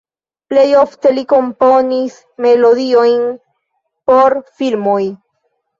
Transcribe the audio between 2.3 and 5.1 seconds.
melodiojn por filmoj.